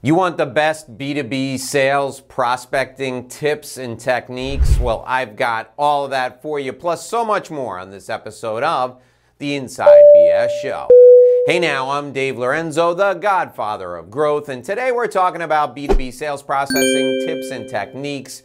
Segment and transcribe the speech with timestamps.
[0.00, 4.78] You want the best B2B sales prospecting tips and techniques?
[4.78, 8.62] Well, I've got all of that for you, plus so much more on this episode
[8.62, 9.02] of
[9.38, 10.86] the Inside BS Show.
[11.48, 16.12] Hey now, I'm Dave Lorenzo, the godfather of growth, and today we're talking about B2B
[16.12, 18.44] sales prospecting tips and techniques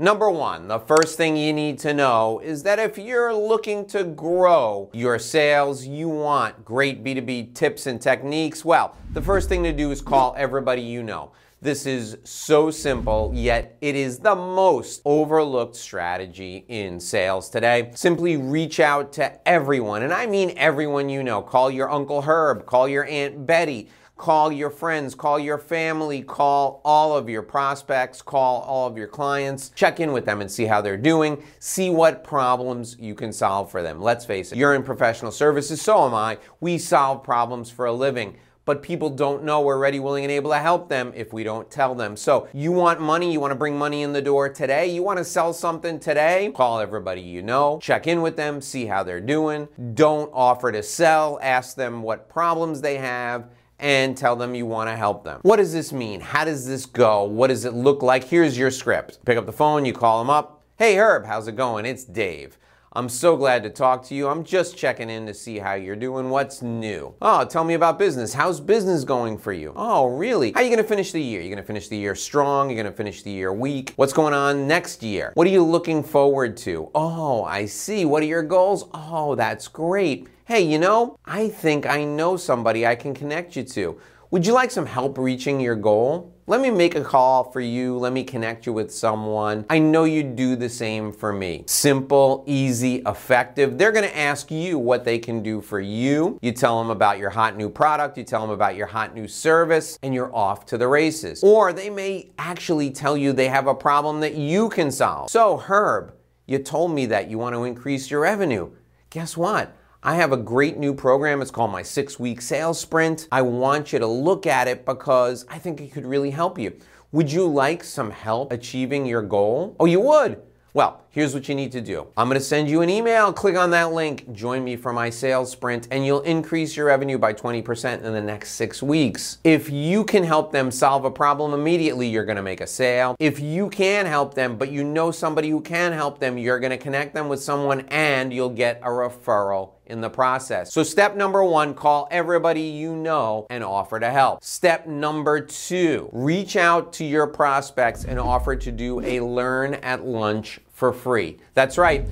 [0.00, 4.04] Number one, the first thing you need to know is that if you're looking to
[4.04, 8.64] grow your sales, you want great B2B tips and techniques.
[8.64, 11.32] Well, the first thing to do is call everybody you know.
[11.60, 17.90] This is so simple, yet it is the most overlooked strategy in sales today.
[17.96, 21.42] Simply reach out to everyone, and I mean everyone you know.
[21.42, 26.80] Call your Uncle Herb, call your Aunt Betty, Call your friends, call your family, call
[26.84, 30.64] all of your prospects, call all of your clients, check in with them and see
[30.64, 34.02] how they're doing, see what problems you can solve for them.
[34.02, 36.38] Let's face it, you're in professional services, so am I.
[36.58, 40.50] We solve problems for a living but people don't know we're ready, willing, and able
[40.50, 42.14] to help them if we don't tell them.
[42.18, 45.16] So, you want money, you want to bring money in the door today, you want
[45.16, 49.22] to sell something today, call everybody you know, check in with them, see how they're
[49.22, 49.68] doing.
[49.94, 53.48] Don't offer to sell, ask them what problems they have
[53.78, 55.40] and tell them you want to help them.
[55.42, 56.20] What does this mean?
[56.20, 57.24] How does this go?
[57.24, 58.24] What does it look like?
[58.24, 59.24] Here's your script.
[59.24, 60.62] Pick up the phone, you call them up.
[60.76, 61.86] Hey Herb, how's it going?
[61.86, 62.58] It's Dave.
[62.92, 64.28] I'm so glad to talk to you.
[64.28, 66.30] I'm just checking in to see how you're doing.
[66.30, 67.14] What's new?
[67.20, 68.32] Oh, tell me about business.
[68.32, 69.74] How's business going for you?
[69.76, 70.52] Oh, really?
[70.52, 71.42] How are you going to finish the year?
[71.42, 72.70] You're going to finish the year strong?
[72.70, 73.92] You're going to finish the year weak?
[73.96, 75.32] What's going on next year?
[75.34, 76.90] What are you looking forward to?
[76.94, 78.06] Oh, I see.
[78.06, 78.88] What are your goals?
[78.94, 83.64] Oh, that's great hey, you know, I think I know somebody I can connect you
[83.64, 84.00] to.
[84.30, 86.34] Would you like some help reaching your goal?
[86.46, 87.96] Let me make a call for you.
[87.96, 89.64] Let me connect you with someone.
[89.70, 91.64] I know you'd do the same for me.
[91.66, 93.78] Simple, easy, effective.
[93.78, 96.38] They're to ask you what they can do for you.
[96.42, 99.26] You tell them about your hot new product, you tell them about your hot new
[99.26, 101.42] service, and you're off to the races.
[101.42, 105.30] Or they may actually tell you they have a problem that you can solve.
[105.30, 106.12] So, Herb,
[106.44, 108.72] you told me that you want to increase your revenue.
[109.08, 109.74] Guess what?
[110.08, 111.42] I have a great new program.
[111.42, 113.28] It's called my six week sales sprint.
[113.30, 116.78] I want you to look at it because I think it could really help you.
[117.12, 119.76] Would you like some help achieving your goal?
[119.78, 120.40] Oh, you would?
[120.72, 122.06] Well, here's what you need to do.
[122.16, 123.32] I'm going to send you an email.
[123.32, 124.32] Click on that link.
[124.32, 128.20] Join me for my sales sprint, and you'll increase your revenue by 20% in the
[128.20, 129.38] next six weeks.
[129.44, 133.16] If you can help them solve a problem immediately, you're going to make a sale.
[133.18, 136.70] If you can help them, but you know somebody who can help them, you're going
[136.70, 140.72] to connect them with someone and you'll get a referral in the process.
[140.72, 144.44] So, step number one, call everybody you know and offer to help.
[144.44, 150.04] Step number two, reach out to your prospects and offer to do a learn at
[150.04, 151.38] lunch for free.
[151.54, 152.06] That's right.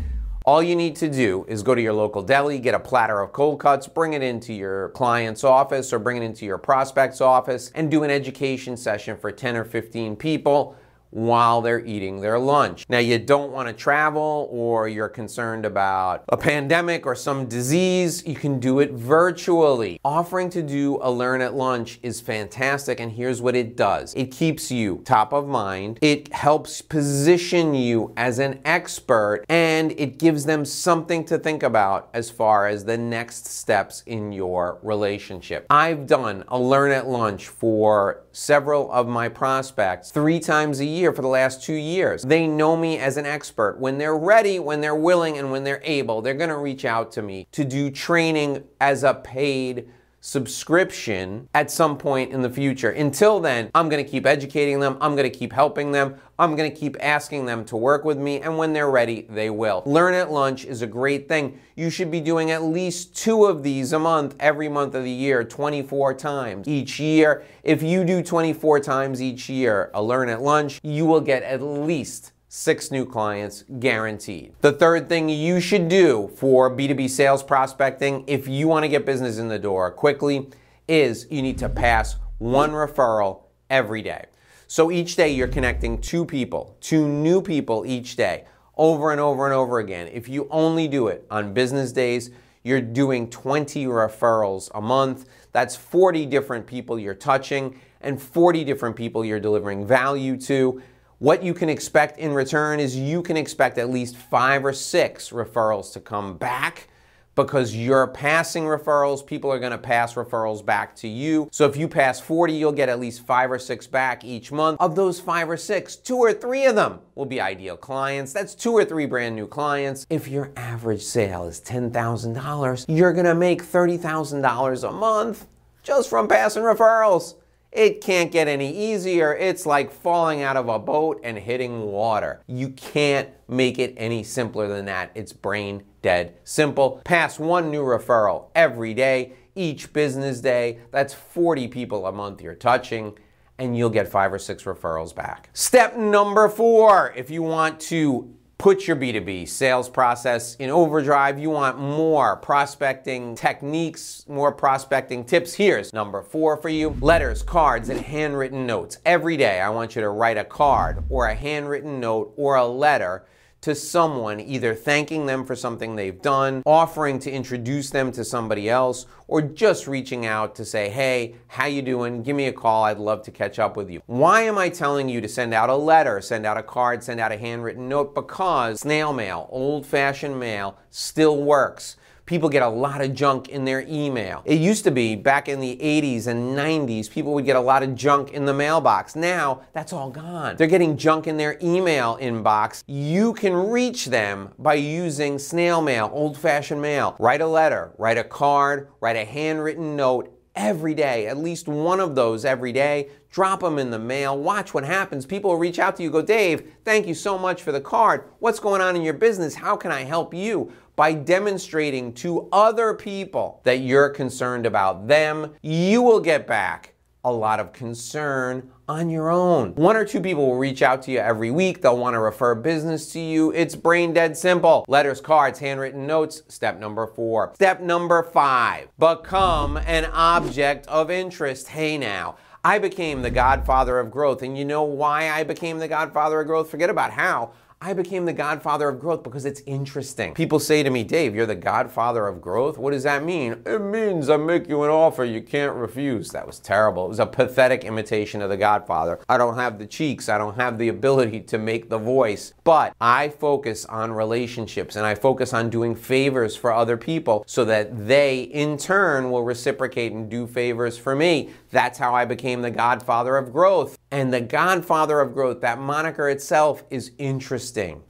[0.47, 3.33] All you need to do is go to your local deli, get a platter of
[3.33, 7.73] cold cuts, bring it into your client's office or bring it into your prospect's office,
[7.75, 10.77] and do an education session for 10 or 15 people
[11.11, 12.85] while they're eating their lunch.
[12.89, 18.27] Now, you don't want to travel or you're concerned about a pandemic or some disease,
[18.27, 20.01] you can do it virtually.
[20.05, 24.31] Offering to do a learn at lunch is fantastic, and here's what it does it
[24.31, 30.45] keeps you top of mind, it helps position you as an expert, and it gives
[30.45, 35.67] them something to think about as far as the next steps in your relationship.
[35.71, 40.96] I've done a learn at lunch for several of my prospects three times a year
[41.13, 42.23] for the last two years.
[42.23, 43.79] They know me as an expert.
[43.79, 47.23] When they're ready, when they're willing, and when they're able, they're to reach out to
[47.23, 49.89] me to do training as a paid
[50.27, 52.91] subscription at some point in the future.
[52.91, 56.97] Until then, I'm to keep educating them, I'm to keep helping them, I'm to keep
[56.99, 59.85] asking them to work with me, and when they're ready, they will.
[59.87, 61.61] Learn at Lunch is a great thing.
[61.77, 65.11] You should be doing at least two of these a month, every month of the
[65.13, 67.45] year, 24 times each year.
[67.63, 71.63] If you do 24 times each year a Learn at Lunch, you will get at
[71.63, 74.51] least six new clients guaranteed.
[74.63, 79.05] The third thing you should do for B2B sales prospecting, if you want to get
[79.05, 80.49] business in the door quickly,
[80.89, 84.25] is you need to pass one referral every day.
[84.69, 88.47] So each day you're connecting two people, two new people each day,
[88.79, 90.09] over and over and over again.
[90.11, 92.31] If you only do it on business days,
[92.63, 95.29] you're doing 20 referrals a month.
[95.53, 100.81] That's 40 different people you're touching and 40 different people you're delivering value to.
[101.19, 105.31] What you can expect in return is you can expect at least five or six
[105.31, 106.89] referrals to come back
[107.35, 109.25] because you're passing referrals.
[109.25, 111.49] People are to pass referrals back to you.
[111.53, 114.79] So if you pass 40, you'll get at least five or six back each month.
[114.79, 118.35] Of those five or six, two or three of them will be ideal clients.
[118.35, 120.07] That's two or three brand new clients.
[120.11, 125.47] If your average sale is $10,000, you're to make $30,000 a month
[125.83, 127.37] just from passing referrals.
[127.73, 129.35] It can't get any easier.
[129.35, 132.43] It's like falling out of a boat and hitting water.
[132.47, 135.11] You can't make it any simpler than that.
[135.15, 137.03] It's brain dead simple.
[137.05, 140.79] Pass one new referral every day, each business day.
[140.91, 143.19] That's 40 people a month you're touching
[143.59, 145.51] and you'll get five or six referrals back.
[145.53, 151.39] Step number four, if you want to put your B2B sales process in overdrive.
[151.39, 155.55] You want more prospecting techniques, more prospecting tips.
[155.55, 158.99] Here's number four for you letters, cards, and handwritten notes.
[159.05, 162.67] Every day, I want you to write a card or a handwritten note or a
[162.67, 163.27] letter
[163.67, 168.71] to someone, either thanking them for something they've done, offering to introduce them to somebody
[168.71, 172.23] else, or just reaching out to say, "Hey, how you doing?
[172.23, 172.85] Give me a call.
[172.85, 175.69] I'd love to catch up with you." Why am I telling you to send out
[175.69, 178.15] a letter, send out a card, send out a handwritten note?
[178.15, 181.97] Because snail mail, old-fashioned mail still works
[182.27, 184.43] people get a lot of junk in their email.
[184.45, 187.83] It used to be back in the 80s and 90s, people would get a lot
[187.83, 189.17] of junk in the mailbox.
[189.17, 190.57] Now, that's all gone.
[190.57, 192.83] They're getting junk in their email inbox.
[192.87, 197.17] You can reach them by using snail mail, old fashioned mail.
[197.19, 202.01] Write a letter, write a card, write a handwritten note every day, at least one
[202.01, 203.11] of those every day.
[203.31, 204.37] Drop them in the mail.
[204.39, 205.27] Watch what happens.
[205.27, 208.31] People will reach out to you, go, Dave, thank you so much for the card.
[208.39, 209.55] What's going on in your business?
[209.55, 210.73] How can I help you?
[210.97, 217.33] By demonstrating to other people that you're concerned about them, you will get back a
[217.33, 219.75] lot of concern on your own.
[219.75, 221.83] One or two people will reach out to you every week.
[221.83, 223.51] They'll want to refer business to you.
[223.53, 224.85] It's brain dead simple.
[224.87, 226.43] Letters, cards, handwritten notes.
[226.47, 227.53] Step number four.
[227.57, 231.69] Step number five become an object of interest.
[231.69, 232.37] Hey now.
[232.65, 234.43] I became the godfather of growth.
[234.43, 236.69] And you know why I became the godfather of growth?
[236.69, 237.53] Forget about how.
[237.79, 240.33] I became the godfather of growth because it's interesting.
[240.33, 242.79] People say to me, Dave, you're the godfather of growth?
[242.79, 243.63] What does that mean?
[243.67, 246.31] It means I make you an offer you can't refuse.
[246.31, 247.05] That was terrible.
[247.05, 249.21] It was a pathetic imitation of the godfather.
[249.29, 252.97] I don't have the cheeks, I don't have the ability to make the voice, but
[252.99, 258.09] I focus on relationships and I focus on doing favors for other people so that
[258.09, 261.51] they, in turn, will reciprocate and do favors for me.
[261.71, 263.99] That's how I became the godfather of growth.
[264.11, 267.66] And the godfather of growth, that moniker itself is interesting.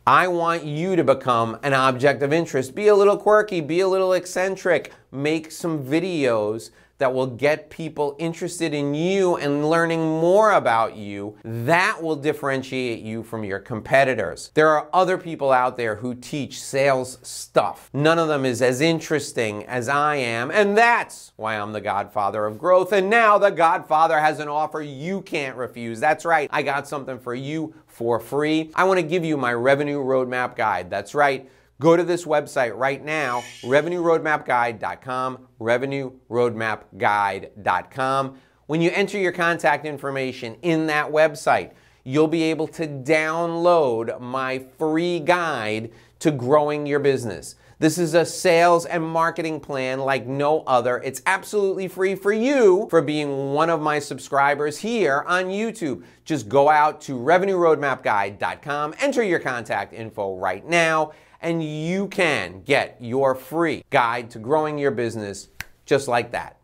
[0.06, 2.74] I want you to become an object of interest.
[2.74, 8.16] Be a little quirky, be a little eccentric, make some videos that will get people
[8.18, 14.50] interested in you and learning more about you, that will differentiate you from your competitors.
[14.54, 17.90] There are other people out there who teach sales stuff.
[17.92, 22.46] None of them is as interesting as I am, and that's why I'm the godfather
[22.46, 22.92] of growth.
[22.92, 26.00] And now the godfather has an offer you can't refuse.
[26.00, 28.70] That's right, I got something for you for free.
[28.74, 30.90] I want to give you my revenue roadmap guide.
[30.90, 31.50] That's right.
[31.78, 38.38] Go to this website right now, revenueroadmapguide.com, revenueroadmapguide.com.
[38.66, 44.60] When you enter your contact information in that website, you'll be able to download my
[44.78, 47.56] free guide to growing your business.
[47.78, 51.02] This is a sales and marketing plan like no other.
[51.04, 56.04] It's absolutely free for you for being one of my subscribers here on YouTube.
[56.24, 62.96] Just go out to revenueroadmapguide.com, enter your contact info right now, and you can get
[63.00, 65.48] your free guide to growing your business
[65.84, 66.58] just like that.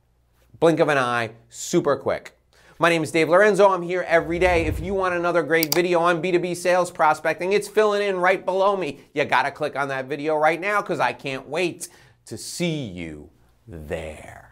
[0.58, 2.38] Blink of an eye, super quick.
[2.78, 3.68] My name is Dave Lorenzo.
[3.68, 4.66] I'm here every day.
[4.66, 8.76] If you want another great video on B2B sales prospecting, it's filling in right below
[8.76, 9.00] me.
[9.14, 11.88] You got to click on that video right now because I can't wait
[12.26, 13.30] to see you
[13.68, 14.51] there.